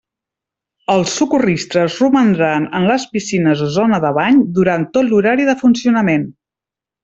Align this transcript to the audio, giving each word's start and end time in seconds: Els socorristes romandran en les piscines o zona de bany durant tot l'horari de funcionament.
Els 0.93 1.11
socorristes 1.19 1.97
romandran 2.05 2.65
en 2.79 2.89
les 2.93 3.07
piscines 3.13 3.63
o 3.69 3.69
zona 3.77 4.03
de 4.09 4.13
bany 4.19 4.43
durant 4.59 4.89
tot 4.99 5.11
l'horari 5.15 5.49
de 5.53 5.57
funcionament. 5.65 6.29